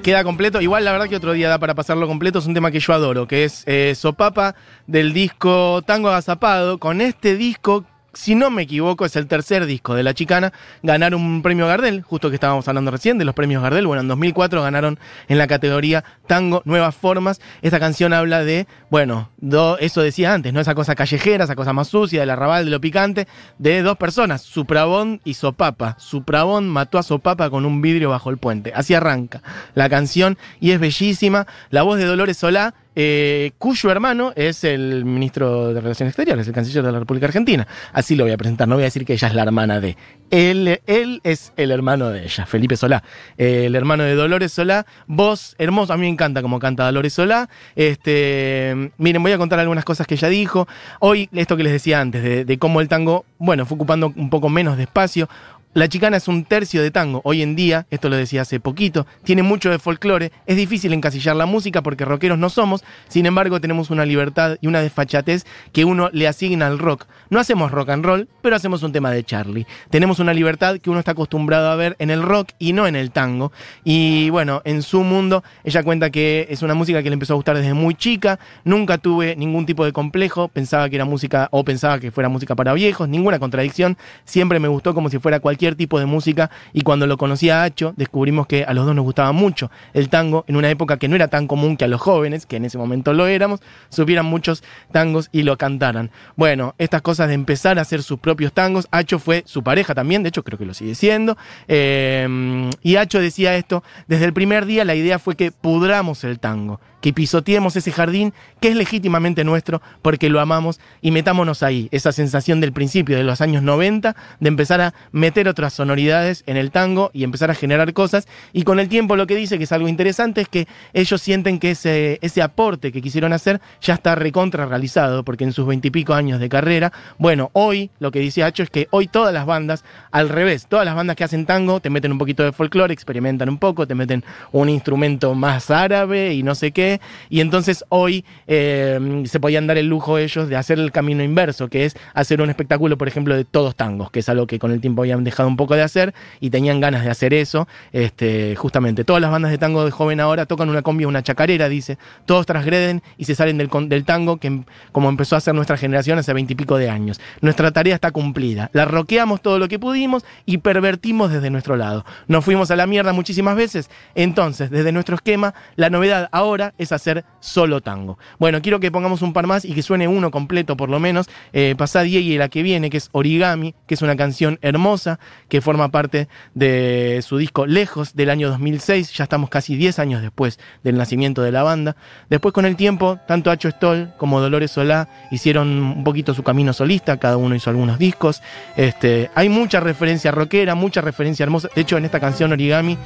queda 0.08 0.24
completo. 0.24 0.62
Igual 0.62 0.86
la 0.86 0.94
verdad 0.94 1.10
que 1.10 1.18
otro 1.18 1.34
día 1.34 1.50
da 1.50 1.60
para 1.60 1.76
pasarlo 1.76 2.08
completo. 2.08 2.40
Es 2.40 2.46
un 2.46 2.54
tema 2.54 2.72
que 2.72 2.80
yo 2.80 2.94
adoro, 2.94 3.28
que 3.28 3.44
es 3.44 3.64
eh, 3.66 3.94
Sopapa 3.94 4.56
del 4.86 5.12
disco 5.12 5.82
Tango 5.86 6.08
Agazapado. 6.08 6.78
Con 6.78 7.02
este 7.02 7.36
disco, 7.36 7.84
si 8.14 8.36
no 8.36 8.50
me 8.50 8.64
equivoco, 8.64 9.06
es 9.06 9.16
el 9.16 9.28
tercer 9.28 9.66
disco 9.66 9.94
de 9.94 10.04
La 10.04 10.14
Chicana. 10.14 10.52
Ganaron 10.82 11.22
un 11.22 11.42
premio 11.42 11.68
Gardel, 11.68 12.02
justo 12.02 12.30
que 12.30 12.36
estábamos 12.36 12.68
hablando 12.68 12.90
recién 12.92 13.18
de 13.18 13.26
los 13.26 13.36
premios 13.36 13.62
Gardel. 13.62 13.86
Bueno, 13.86 14.02
en 14.02 14.08
2004 14.08 14.62
ganaron 14.62 15.00
en 15.28 15.38
la 15.38 15.48
categoría 15.48 16.04
Tango 16.26 16.62
Nuevas 16.66 16.96
Formas. 16.96 17.40
Esta 17.62 17.80
canción 17.80 18.14
habla 18.14 18.44
de, 18.44 18.68
bueno, 18.90 19.30
do, 19.38 19.78
eso 19.78 20.02
decía 20.02 20.34
antes, 20.34 20.52
¿no? 20.54 20.60
Esa 20.60 20.74
cosa 20.74 20.96
callejera, 20.96 21.44
esa 21.44 21.56
cosa 21.56 21.74
más 21.74 21.90
sucia, 21.90 22.22
del 22.22 22.30
arrabal, 22.32 22.66
de 22.66 22.72
lo 22.72 22.82
picante, 22.82 23.28
de 23.60 23.82
dos 23.82 23.98
personas, 23.98 24.42
Suprabón 24.42 25.22
y 25.24 25.36
Sopapa. 25.36 25.96
Suprabón 26.00 26.68
mató 26.68 26.98
a 26.98 27.04
Sopapa 27.04 27.50
con 27.50 27.66
un 27.66 27.82
vidrio 27.82 28.10
bajo 28.10 28.30
el 28.30 28.38
puente. 28.38 28.72
Así 28.76 28.94
arranca 28.94 29.42
la 29.76 29.90
canción 29.90 30.38
y 30.60 30.72
es 30.72 30.80
bellísima. 30.80 31.46
La 31.70 31.84
voz 31.84 32.00
de 32.00 32.06
Dolores 32.06 32.38
Solá 32.38 32.74
eh, 33.00 33.52
cuyo 33.60 33.92
hermano 33.92 34.34
es 34.36 34.64
el 34.64 35.06
ministro 35.06 35.72
de 35.72 35.82
Relaciones 35.82 36.14
Exteriores, 36.14 36.48
el 36.48 36.54
canciller 36.54 36.84
de 36.84 36.92
la 36.92 36.98
República 36.98 37.28
Argentina. 37.28 37.68
Así 37.94 38.16
lo 38.16 38.24
voy 38.24 38.34
a 38.34 38.38
presentar, 38.38 38.68
no 38.68 38.74
voy 38.74 38.86
a 38.86 38.86
decir 38.86 39.06
que 39.06 39.14
ella 39.14 39.28
es 39.28 39.36
la 39.36 39.44
hermana 39.44 39.80
de. 39.80 39.96
Él, 40.32 40.82
él 40.88 41.22
es 41.24 41.54
el 41.58 41.70
hermano 41.70 42.10
de 42.10 42.24
ella, 42.24 42.48
Felipe 42.48 42.76
Solá, 42.76 43.04
eh, 43.38 43.66
el 43.68 43.76
hermano 43.76 44.04
de 44.04 44.16
Dolores 44.16 44.52
Solá. 44.52 44.88
Voz 45.06 45.56
hermosa, 45.60 45.94
a 45.94 45.98
mí 45.98 46.08
me 46.08 46.10
encanta 46.10 46.42
como 46.42 46.58
canta 46.58 46.86
Dolores 46.86 47.14
Solá. 47.14 47.48
Este, 47.76 48.92
miren, 48.98 49.22
voy 49.22 49.32
a 49.32 49.38
contar 49.38 49.60
algunas 49.60 49.86
cosas 49.86 50.08
que 50.08 50.16
ella 50.16 50.30
dijo. 50.30 50.68
Hoy, 51.00 51.30
esto 51.34 51.56
que 51.56 51.62
les 51.62 51.74
decía 51.74 52.02
antes, 52.02 52.24
de, 52.24 52.46
de 52.46 52.58
cómo 52.58 52.82
el 52.82 52.88
tango, 52.88 53.26
bueno, 53.38 53.68
fue 53.68 53.76
ocupando 53.76 54.12
un 54.16 54.32
poco 54.32 54.50
menos 54.50 54.76
de 54.76 54.84
espacio. 54.84 55.30
La 55.78 55.88
chicana 55.88 56.18
es 56.18 56.28
un 56.28 56.44
tercio 56.44 56.82
de 56.82 56.90
tango. 56.90 57.22
Hoy 57.24 57.44
en 57.44 57.56
día, 57.56 57.86
esto 57.92 58.10
lo 58.10 58.16
decía 58.16 58.42
hace 58.42 58.60
poquito, 58.60 59.06
tiene 59.24 59.44
mucho 59.44 59.70
de 59.70 59.78
folclore. 59.78 60.32
Es 60.48 60.58
difícil 60.58 60.92
encasillar 60.92 61.36
la 61.36 61.46
música 61.46 61.84
porque 61.84 62.04
rockeros 62.04 62.40
no 62.40 62.50
somos. 62.50 62.84
Sin 63.10 63.28
embargo, 63.28 63.62
tenemos 63.62 63.92
una 63.92 64.04
libertad 64.04 64.58
y 64.60 64.66
una 64.66 64.82
desfachatez 64.82 65.46
que 65.74 65.86
uno 65.86 66.10
le 66.12 66.28
asigna 66.28 66.66
al 66.66 66.80
rock. 66.80 67.06
No 67.30 67.40
hacemos 67.40 67.70
rock 67.70 67.90
and 67.90 68.04
roll, 68.04 68.28
pero 68.42 68.56
hacemos 68.56 68.82
un 68.82 68.92
tema 68.92 69.12
de 69.12 69.24
Charlie. 69.24 69.68
Tenemos 69.92 70.18
una 70.18 70.34
libertad 70.34 70.80
que 70.80 70.90
uno 70.90 70.98
está 70.98 71.12
acostumbrado 71.12 71.70
a 71.70 71.76
ver 71.76 71.96
en 72.00 72.10
el 72.10 72.24
rock 72.24 72.54
y 72.58 72.74
no 72.74 72.88
en 72.88 72.96
el 72.96 73.12
tango. 73.12 73.52
Y 73.84 74.32
bueno, 74.32 74.64
en 74.66 74.82
su 74.82 75.04
mundo, 75.04 75.44
ella 75.64 75.84
cuenta 75.84 76.10
que 76.10 76.48
es 76.50 76.64
una 76.64 76.74
música 76.74 77.04
que 77.04 77.12
le 77.12 77.14
empezó 77.14 77.34
a 77.34 77.36
gustar 77.36 77.56
desde 77.56 77.76
muy 77.76 77.94
chica. 77.94 78.40
Nunca 78.64 78.98
tuve 78.98 79.36
ningún 79.36 79.68
tipo 79.68 79.86
de 79.86 79.94
complejo. 79.94 80.48
Pensaba 80.48 80.90
que 80.90 80.96
era 80.96 81.06
música 81.06 81.50
o 81.52 81.64
pensaba 81.64 82.00
que 82.00 82.10
fuera 82.10 82.30
música 82.30 82.56
para 82.56 82.74
viejos. 82.74 83.08
Ninguna 83.08 83.38
contradicción. 83.38 83.96
Siempre 84.26 84.60
me 84.60 84.70
gustó 84.70 84.96
como 84.96 85.12
si 85.12 85.20
fuera 85.20 85.40
cualquier 85.40 85.67
tipo 85.76 86.00
de 86.00 86.06
música 86.06 86.50
y 86.74 86.82
cuando 86.82 87.08
lo 87.08 87.18
conocí 87.18 87.50
a 87.50 87.64
Hacho 87.64 87.94
descubrimos 87.98 88.48
que 88.48 88.64
a 88.64 88.74
los 88.74 88.86
dos 88.86 88.96
nos 88.96 89.04
gustaba 89.04 89.32
mucho 89.32 89.70
el 89.94 90.10
tango 90.10 90.46
en 90.48 90.56
una 90.56 90.70
época 90.70 90.98
que 90.98 91.08
no 91.08 91.16
era 91.16 91.28
tan 91.28 91.48
común 91.48 91.78
que 91.78 91.86
a 91.86 91.88
los 91.88 92.02
jóvenes, 92.02 92.46
que 92.46 92.58
en 92.58 92.66
ese 92.66 92.78
momento 92.78 93.14
lo 93.14 93.28
éramos, 93.28 93.62
supieran 93.90 94.26
muchos 94.26 94.64
tangos 94.92 95.30
y 95.32 95.44
lo 95.44 95.58
cantaran. 95.58 96.12
Bueno, 96.36 96.76
estas 96.78 97.02
cosas 97.02 97.28
de 97.28 97.34
empezar 97.34 97.80
a 97.80 97.82
hacer 97.82 98.04
sus 98.04 98.20
propios 98.20 98.54
tangos, 98.54 98.88
Hacho 98.92 99.20
fue 99.20 99.44
su 99.46 99.64
pareja 99.64 99.94
también, 99.94 100.24
de 100.24 100.30
hecho 100.30 100.44
creo 100.44 100.58
que 100.58 100.66
lo 100.66 100.74
sigue 100.74 100.96
siendo, 100.96 101.38
eh, 101.68 102.70
y 102.82 102.96
Hacho 102.96 103.20
decía 103.20 103.56
esto, 103.56 103.84
desde 104.08 104.26
el 104.26 104.34
primer 104.34 104.66
día 104.66 104.86
la 104.86 104.96
idea 104.96 105.20
fue 105.20 105.36
que 105.36 105.52
pudramos 105.52 106.24
el 106.24 106.40
tango, 106.40 106.80
que 107.02 107.14
pisoteemos 107.14 107.76
ese 107.76 107.92
jardín 107.92 108.34
que 108.60 108.70
es 108.70 108.76
legítimamente 108.76 109.44
nuestro 109.44 109.82
porque 110.02 110.30
lo 110.30 110.40
amamos 110.40 110.80
y 111.02 111.12
metámonos 111.12 111.64
ahí, 111.64 111.90
esa 111.92 112.12
sensación 112.12 112.60
del 112.60 112.74
principio 112.74 113.18
de 113.18 113.24
los 113.24 113.42
años 113.42 113.64
90 113.64 114.16
de 114.40 114.48
empezar 114.48 114.82
a 114.82 114.94
meter 115.12 115.48
otras 115.58 115.74
sonoridades 115.74 116.44
en 116.46 116.56
el 116.56 116.70
tango 116.70 117.10
y 117.14 117.24
empezar 117.24 117.50
a 117.50 117.56
generar 117.56 117.92
cosas. 117.94 118.28
Y 118.54 118.62
con 118.62 118.80
el 118.80 118.90
tiempo 118.90 119.16
lo 119.16 119.26
que 119.26 119.36
dice 119.36 119.58
que 119.58 119.64
es 119.64 119.72
algo 119.72 119.88
interesante 119.88 120.42
es 120.42 120.48
que 120.48 120.68
ellos 120.94 121.20
sienten 121.20 121.58
que 121.58 121.72
ese, 121.72 122.20
ese 122.22 122.44
aporte 122.44 122.92
que 122.92 123.02
quisieron 123.02 123.34
hacer 123.34 123.60
ya 123.82 123.96
está 123.96 124.14
recontra 124.14 124.68
realizado 124.68 125.24
porque 125.24 125.46
en 125.46 125.54
sus 125.54 125.66
veintipico 125.66 126.14
años 126.14 126.40
de 126.40 126.48
carrera, 126.48 126.94
bueno, 127.18 127.50
hoy 127.54 127.90
lo 128.00 128.12
que 128.12 128.20
dice 128.20 128.44
Hacho 128.44 128.62
es 128.62 128.70
que 128.70 128.88
hoy 128.92 129.08
todas 129.08 129.34
las 129.34 129.48
bandas, 129.48 129.84
al 130.12 130.30
revés, 130.30 130.68
todas 130.68 130.86
las 130.86 130.96
bandas 130.96 131.16
que 131.16 131.24
hacen 131.24 131.48
tango 131.48 131.80
te 131.80 131.90
meten 131.90 132.12
un 132.12 132.20
poquito 132.20 132.44
de 132.44 132.52
folclore, 132.52 132.94
experimentan 132.94 133.50
un 133.50 133.58
poco, 133.58 133.88
te 133.88 133.96
meten 133.96 134.24
un 134.52 134.70
instrumento 134.70 135.34
más 135.34 135.72
árabe 135.72 136.36
y 136.36 136.44
no 136.44 136.54
sé 136.54 136.72
qué, 136.72 137.02
y 137.30 137.40
entonces 137.40 137.84
hoy 137.90 138.24
eh, 138.46 139.24
se 139.26 139.40
podían 139.40 139.66
dar 139.66 139.80
el 139.80 139.88
lujo 139.88 140.20
ellos 140.20 140.50
de 140.50 140.56
hacer 140.56 140.78
el 140.78 140.92
camino 140.92 141.24
inverso, 141.24 141.68
que 141.68 141.86
es 141.86 141.96
hacer 142.14 142.42
un 142.42 142.52
espectáculo, 142.52 142.96
por 142.96 143.08
ejemplo, 143.08 143.36
de 143.36 143.44
todos 143.44 143.76
tangos, 143.76 144.12
que 144.12 144.20
es 144.20 144.30
algo 144.30 144.46
que 144.46 144.60
con 144.60 144.72
el 144.72 144.82
tiempo 144.82 145.02
habían 145.02 145.24
dejado 145.24 145.37
un 145.46 145.58
poco 145.58 145.76
de 145.76 145.82
hacer 145.82 146.14
y 146.40 146.50
tenían 146.50 146.80
ganas 146.80 147.04
de 147.04 147.12
hacer 147.12 147.34
eso. 147.34 147.68
Este, 147.92 148.56
justamente, 148.56 149.04
todas 149.04 149.22
las 149.22 149.30
bandas 149.30 149.52
de 149.52 149.58
tango 149.58 149.86
de 149.86 149.92
joven 149.92 150.20
ahora 150.20 150.46
tocan 150.46 150.70
una 150.70 150.82
combi, 150.82 151.06
una 151.06 151.22
chacarera, 151.22 151.70
dice, 151.70 151.98
todos 152.26 152.46
transgreden 152.46 153.04
y 153.18 153.26
se 153.26 153.36
salen 153.36 153.58
del, 153.58 154.06
tango 154.06 154.38
que 154.38 154.64
como 154.92 155.10
empezó 155.10 155.36
a 155.36 155.38
hacer 155.40 155.54
nuestra 155.54 155.78
generación 155.78 156.18
hace 156.18 156.34
veintipico 156.34 156.78
de 156.78 156.90
años. 156.90 157.20
Nuestra 157.42 157.72
tarea 157.72 157.96
está 157.96 158.12
cumplida. 158.12 158.70
La 158.74 158.86
roqueamos 158.86 159.42
todo 159.42 159.60
lo 159.60 159.68
que 159.68 159.80
pudimos 159.80 160.26
y 160.46 160.60
pervertimos 160.60 161.32
desde 161.32 161.50
nuestro 161.50 161.76
lado. 161.76 162.06
Nos 162.28 162.44
fuimos 162.44 162.72
a 162.72 162.76
la 162.76 162.88
mierda 162.88 163.14
muchísimas 163.14 163.56
veces. 163.56 163.90
Entonces, 164.16 164.70
desde 164.70 164.92
nuestro 164.92 165.16
esquema, 165.16 165.54
la 165.76 165.90
novedad 165.90 166.30
ahora 166.32 166.74
es 166.78 166.92
hacer 166.92 167.26
solo 167.40 167.82
tango. 167.82 168.18
Bueno, 168.40 168.62
quiero 168.62 168.80
que 168.80 168.92
pongamos 168.92 169.22
un 169.22 169.34
par 169.34 169.46
más 169.46 169.66
y 169.66 169.74
que 169.74 169.84
suene 169.84 170.08
uno 170.08 170.32
completo 170.32 170.78
por 170.78 170.90
lo 170.90 171.00
menos. 171.00 171.28
Eh, 171.54 171.76
pasá 171.78 171.98
y 172.06 172.38
la 172.38 172.50
que 172.50 172.64
viene, 172.64 172.90
que 172.90 172.98
es 172.98 173.10
Origami, 173.12 173.74
que 173.88 173.96
es 173.96 174.02
una 174.02 174.16
canción 174.16 174.60
hermosa 174.62 175.20
que 175.50 175.62
forma 175.62 175.90
parte 175.90 176.28
de 176.54 177.22
su 177.26 177.38
disco 177.38 177.66
Lejos 177.66 178.16
del 178.16 178.30
año 178.30 178.50
2006. 178.50 179.14
Ya 179.14 179.24
estamos 179.24 179.50
casi 179.50 179.76
10 179.76 180.00
años 180.00 180.22
después 180.22 180.60
del 180.84 180.98
nacimiento 180.98 181.42
de 181.42 181.52
la 181.52 181.64
banda. 181.64 181.96
Después 182.30 182.54
con 182.54 182.66
el 182.66 182.76
tiempo, 182.76 183.20
tanto 183.28 183.52
Hacho 183.52 183.70
Stoll 183.70 184.14
como 184.18 184.42
Dolores 184.42 184.72
Solá 184.72 185.08
hicieron 185.32 185.68
un 185.68 186.04
poquito 186.04 186.34
su 186.34 186.44
camino 186.44 186.74
solista, 186.74 187.18
cada 187.18 187.38
uno 187.38 187.56
hizo 187.56 187.70
algunos 187.70 188.00
discos. 188.00 188.42
Este, 188.76 189.30
hay 189.36 189.50
mucha 189.50 189.80
referencia 189.80 190.32
rockera, 190.32 190.76
mucha 190.76 191.02
referencia 191.02 191.44
hermosa. 191.44 191.70
De 191.74 191.82
hecho, 191.82 191.98
en 191.98 192.06
esta 192.06 192.20
canción 192.20 192.52
Origami 192.52 192.98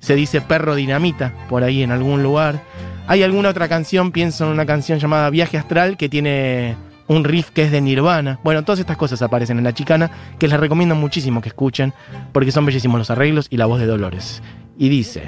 se 0.00 0.14
dice 0.14 0.40
perro 0.40 0.74
dinamita 0.74 1.32
por 1.48 1.64
ahí 1.64 1.82
en 1.82 1.90
algún 1.90 2.22
lugar. 2.22 2.62
Hay 3.08 3.22
alguna 3.22 3.50
otra 3.50 3.68
canción, 3.68 4.10
pienso 4.10 4.44
en 4.44 4.50
una 4.50 4.66
canción 4.66 4.98
llamada 4.98 5.30
Viaje 5.30 5.58
Astral, 5.58 5.96
que 5.96 6.08
tiene 6.08 6.76
un 7.08 7.24
riff 7.24 7.50
que 7.50 7.62
es 7.64 7.70
de 7.70 7.80
Nirvana. 7.80 8.38
Bueno, 8.42 8.64
todas 8.64 8.80
estas 8.80 8.96
cosas 8.96 9.22
aparecen 9.22 9.58
en 9.58 9.64
La 9.64 9.72
Chicana, 9.72 10.10
que 10.38 10.48
les 10.48 10.58
recomiendo 10.58 10.94
muchísimo 10.94 11.40
que 11.40 11.48
escuchen, 11.48 11.92
porque 12.32 12.52
son 12.52 12.66
bellísimos 12.66 12.98
los 12.98 13.10
arreglos 13.10 13.46
y 13.50 13.56
la 13.56 13.66
voz 13.66 13.80
de 13.80 13.86
Dolores. 13.86 14.42
Y 14.78 14.88
dice... 14.88 15.24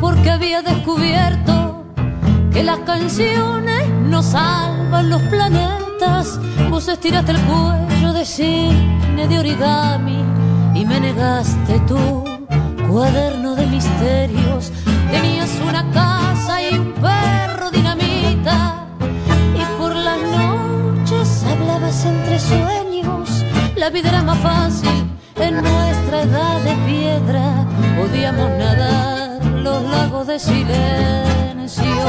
Porque 0.00 0.30
había 0.30 0.60
descubierto 0.60 1.84
que 2.52 2.62
las 2.62 2.78
canciones 2.80 3.88
no 4.10 4.22
salvan 4.22 5.08
los 5.08 5.22
planetas. 5.22 6.38
Vos 6.68 6.86
estiraste 6.88 7.32
el 7.32 7.40
cuello 7.40 8.12
de 8.12 8.24
cine 8.24 9.26
de 9.26 9.38
origami 9.38 10.22
y 10.74 10.84
me 10.84 11.00
negaste 11.00 11.80
tú 11.88 12.24
cuaderno 12.88 13.54
de 13.54 13.66
misterios. 13.66 14.72
Tenías 15.10 15.50
una 15.66 15.90
casa 15.90 16.62
y 16.62 16.78
un 16.78 16.92
perro 16.92 17.70
dinamita. 17.70 18.75
Entre 22.04 22.38
sueños. 22.38 23.44
La 23.74 23.88
vida 23.90 24.10
era 24.10 24.22
más 24.22 24.38
fácil 24.38 25.08
en 25.36 25.62
nuestra 25.62 26.22
edad 26.22 26.60
de 26.60 26.74
piedra. 26.84 27.66
Podíamos 27.98 28.50
nadar 28.50 29.44
los 29.44 29.82
lagos 29.82 30.26
de 30.26 30.38
silencio. 30.38 32.04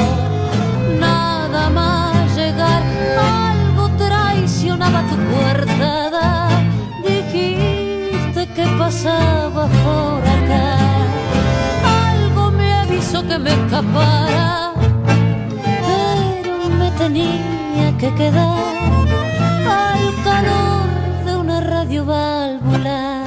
Nada 1.00 1.70
más 1.70 2.36
llegar, 2.36 2.84
algo 3.18 3.90
traicionaba 3.98 5.04
tu 5.04 5.16
puerta. 5.34 6.50
Dijiste 7.08 8.48
que 8.56 8.66
pasaba 8.78 9.68
por 9.68 10.22
acá. 10.38 10.78
Algo 12.12 12.52
me 12.52 12.74
avisó 12.74 13.26
que 13.26 13.38
me 13.38 13.52
escapara, 13.54 14.74
pero 15.88 16.70
me 16.78 16.92
tenía 16.92 17.98
que 17.98 18.14
quedar 18.16 19.07
al 19.70 21.26
de 21.26 21.36
una 21.38 21.62
radio 21.62 22.06
valvular. 22.06 23.26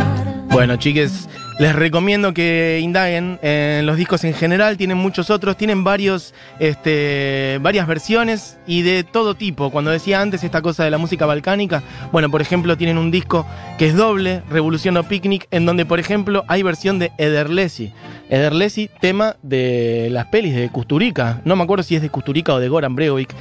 Bueno, 0.51 0.77
chiques, 0.77 1.29
les 1.61 1.77
recomiendo 1.77 2.33
que 2.33 2.81
indaguen 2.83 3.39
en 3.43 3.85
los 3.85 3.99
discos 3.99 4.25
en 4.25 4.33
general, 4.33 4.79
tienen 4.79 4.97
muchos 4.97 5.29
otros, 5.29 5.59
tienen 5.59 5.85
varios, 5.85 6.33
este, 6.59 7.59
varias 7.61 7.87
versiones 7.87 8.59
y 8.67 8.81
de 8.81 9.05
todo 9.05 9.35
tipo. 9.35 9.71
Cuando 9.71 9.91
decía 9.91 10.23
antes 10.23 10.43
esta 10.43 10.63
cosa 10.63 10.85
de 10.85 10.91
la 10.91 10.97
música 10.97 11.27
balcánica, 11.27 11.83
bueno, 12.13 12.31
por 12.31 12.41
ejemplo, 12.41 12.79
tienen 12.79 12.97
un 12.97 13.11
disco 13.11 13.47
que 13.77 13.89
es 13.89 13.95
doble, 13.95 14.43
Revolución 14.49 14.97
o 14.97 15.03
Picnic, 15.03 15.49
en 15.51 15.67
donde, 15.67 15.85
por 15.85 16.01
ejemplo, 16.01 16.45
hay 16.49 16.63
versión 16.63 16.99
de 16.99 17.13
Ederlesi. 17.19 17.93
Ederlesi, 18.31 18.89
tema 19.01 19.37
de 19.43 20.09
las 20.11 20.29
pelis 20.29 20.55
de 20.55 20.71
Kusturica. 20.71 21.43
No 21.45 21.57
me 21.57 21.65
acuerdo 21.65 21.83
si 21.83 21.95
es 21.95 22.01
de 22.01 22.09
Kusturica 22.09 22.55
o 22.55 22.59
de 22.59 22.71
Goran 22.71 22.95
Bregovic. 22.95 23.35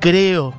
Creo, 0.00 0.54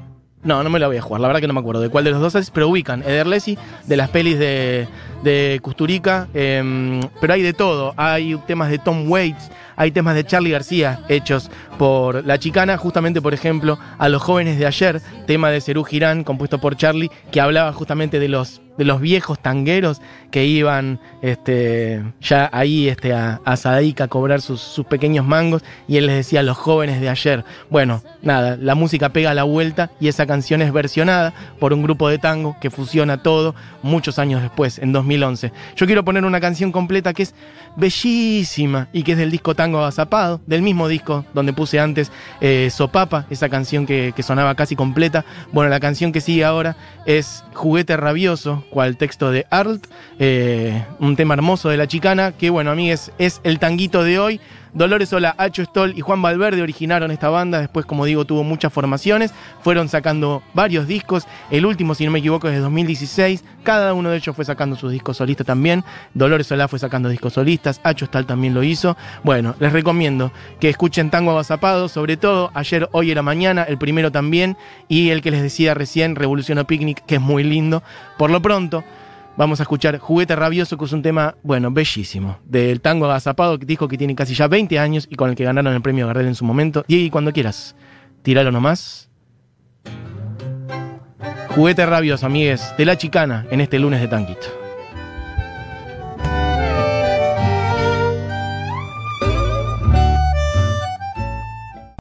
no, 0.47 0.63
no 0.63 0.69
me 0.69 0.79
la 0.79 0.87
voy 0.87 0.97
a 0.97 1.01
jugar, 1.01 1.21
la 1.21 1.27
verdad 1.27 1.41
que 1.41 1.47
no 1.47 1.53
me 1.53 1.59
acuerdo 1.59 1.81
de 1.81 1.89
cuál 1.89 2.05
de 2.05 2.11
los 2.11 2.21
dos 2.21 2.33
es, 2.35 2.49
pero 2.49 2.69
ubican 2.69 3.03
Ederlesi 3.03 3.57
de 3.85 3.97
las 3.97 4.09
pelis 4.09 4.39
de, 4.39 4.87
de 5.23 5.59
Kusturica, 5.61 6.29
eh, 6.33 7.01
pero 7.19 7.33
hay 7.33 7.41
de 7.41 7.53
todo. 7.53 7.93
Hay 7.97 8.35
temas 8.47 8.69
de 8.69 8.77
Tom 8.77 9.11
Waits, 9.11 9.51
hay 9.75 9.91
temas 9.91 10.15
de 10.15 10.25
Charlie 10.25 10.51
García 10.51 11.01
hechos 11.09 11.51
por 11.77 12.25
La 12.25 12.39
Chicana, 12.39 12.77
justamente 12.77 13.21
por 13.21 13.33
ejemplo, 13.33 13.77
a 13.97 14.09
los 14.09 14.21
jóvenes 14.21 14.57
de 14.57 14.65
ayer, 14.65 15.01
tema 15.25 15.49
de 15.49 15.61
Cerú 15.61 15.83
Girán, 15.83 16.23
compuesto 16.23 16.59
por 16.59 16.77
Charlie, 16.77 17.11
que 17.31 17.41
hablaba 17.41 17.73
justamente 17.73 18.19
de 18.19 18.29
los 18.29 18.61
de 18.77 18.85
los 18.85 19.01
viejos 19.01 19.39
tangueros 19.39 20.01
que 20.31 20.45
iban 20.45 20.99
este, 21.21 22.03
ya 22.21 22.49
ahí 22.51 22.87
este, 22.89 23.13
a, 23.13 23.41
a 23.45 23.57
Sadaica 23.57 24.05
a 24.05 24.07
cobrar 24.07 24.41
sus, 24.41 24.77
pequeños 24.89 25.25
mangos 25.25 25.63
y 25.87 25.97
él 25.97 26.05
les 26.07 26.17
decía 26.17 26.43
los 26.43 26.57
jóvenes 26.57 27.01
de 27.01 27.09
ayer. 27.09 27.43
Bueno, 27.69 28.03
nada, 28.21 28.57
la 28.57 28.75
música 28.75 29.09
pega 29.09 29.33
la 29.33 29.43
vuelta 29.43 29.91
y 29.99 30.07
esa 30.07 30.25
canción 30.25 30.61
es 30.61 30.71
versionada 30.71 31.33
por 31.59 31.73
un 31.73 31.83
grupo 31.83 32.09
de 32.09 32.17
tango 32.17 32.55
que 32.61 32.69
fusiona 32.69 33.21
todo 33.23 33.55
muchos 33.81 34.19
años 34.19 34.41
después, 34.41 34.79
en 34.79 34.91
2011. 34.93 35.51
Yo 35.75 35.85
quiero 35.85 36.05
poner 36.05 36.25
una 36.25 36.39
canción 36.39 36.71
completa 36.71 37.13
que 37.13 37.23
es 37.23 37.33
bellísima 37.75 38.87
y 38.93 39.03
que 39.03 39.13
es 39.13 39.17
del 39.17 39.31
disco 39.31 39.55
Tango 39.55 39.79
Agazapado, 39.79 40.41
del 40.45 40.61
mismo 40.61 40.87
disco 40.87 41.25
donde 41.33 41.53
puse 41.53 41.79
antes 41.79 42.11
eh, 42.41 42.69
Sopapa, 42.71 43.25
esa 43.29 43.49
canción 43.49 43.85
que, 43.85 44.13
que 44.15 44.23
sonaba 44.23 44.55
casi 44.55 44.75
completa. 44.75 45.25
Bueno, 45.51 45.69
la 45.69 45.79
canción 45.79 46.11
que 46.11 46.21
sigue 46.21 46.43
ahora 46.43 46.75
es 47.05 47.43
Juguete 47.53 47.97
Rabioso, 47.97 48.63
cual 48.69 48.97
texto 48.97 49.31
de 49.31 49.45
Arlt, 49.49 49.87
eh, 50.19 50.85
un 50.99 51.15
tema 51.15 51.33
hermoso 51.33 51.69
de 51.69 51.77
la 51.77 51.87
chicana, 51.87 52.31
que 52.31 52.49
bueno, 52.49 52.71
amigues, 52.71 53.11
es 53.17 53.41
el 53.43 53.59
tanguito 53.59 54.03
de 54.03 54.19
hoy. 54.19 54.41
Dolores 54.77 55.11
Ola, 55.11 55.33
Acho 55.39 55.63
Stoll 55.65 55.97
y 55.97 56.01
Juan 56.01 56.21
Valverde 56.21 56.61
originaron 56.61 57.09
esta 57.09 57.29
banda, 57.29 57.59
después 57.59 57.87
como 57.87 58.05
digo 58.05 58.25
tuvo 58.25 58.43
muchas 58.43 58.71
formaciones, 58.71 59.33
fueron 59.63 59.89
sacando 59.89 60.43
varios 60.53 60.85
discos, 60.85 61.25
el 61.49 61.65
último 61.65 61.95
si 61.95 62.05
no 62.05 62.11
me 62.11 62.19
equivoco 62.19 62.47
es 62.47 62.53
de 62.53 62.59
2016, 62.59 63.43
cada 63.63 63.95
uno 63.95 64.11
de 64.11 64.17
ellos 64.17 64.35
fue 64.35 64.45
sacando 64.45 64.75
sus 64.75 64.91
discos 64.91 65.17
solistas 65.17 65.47
también, 65.47 65.83
Dolores 66.13 66.45
Solá 66.45 66.67
fue 66.67 66.77
sacando 66.77 67.09
discos 67.09 67.33
solistas, 67.33 67.81
Acho 67.83 68.05
Stoll 68.05 68.27
también 68.27 68.53
lo 68.53 68.61
hizo, 68.61 68.95
bueno, 69.23 69.55
les 69.59 69.73
recomiendo 69.73 70.31
que 70.59 70.69
escuchen 70.69 71.09
Tango 71.09 71.31
Agazapado, 71.31 71.89
sobre 71.89 72.15
todo 72.15 72.51
ayer, 72.53 72.87
hoy 72.91 73.09
era 73.09 73.23
mañana, 73.23 73.63
el 73.63 73.79
primero 73.79 74.11
también, 74.11 74.57
y 74.87 75.09
el 75.09 75.23
que 75.23 75.31
les 75.31 75.41
decía 75.41 75.73
recién, 75.73 76.15
Revolución 76.15 76.59
o 76.59 76.67
Picnic, 76.67 77.03
que 77.07 77.15
es 77.15 77.21
muy 77.21 77.43
lindo, 77.43 77.81
por 78.15 78.29
lo 78.29 78.43
pronto... 78.43 78.83
Vamos 79.37 79.59
a 79.59 79.63
escuchar 79.63 79.99
Juguete 79.99 80.35
Rabioso, 80.35 80.79
que 80.79 80.85
es 80.85 80.93
un 80.93 81.03
tema, 81.03 81.35
bueno, 81.43 81.69
bellísimo. 81.69 82.39
Del 82.43 82.81
tango 82.81 83.05
agazapado, 83.05 83.59
dijo 83.59 83.87
que 83.87 83.95
tiene 83.95 84.15
casi 84.15 84.33
ya 84.33 84.47
20 84.47 84.79
años 84.79 85.07
y 85.11 85.15
con 85.15 85.29
el 85.29 85.35
que 85.35 85.43
ganaron 85.43 85.75
el 85.75 85.81
premio 85.83 86.07
Gardel 86.07 86.25
en 86.25 86.33
su 86.33 86.43
momento. 86.43 86.83
Y 86.87 87.11
cuando 87.11 87.31
quieras, 87.31 87.75
tiralo 88.23 88.51
nomás. 88.51 89.11
Juguete 91.49 91.85
Rabioso, 91.85 92.25
amigues, 92.25 92.73
de 92.79 92.85
la 92.85 92.97
chicana 92.97 93.45
en 93.51 93.61
este 93.61 93.77
lunes 93.77 94.01
de 94.01 94.07
Tanquito. 94.07 94.66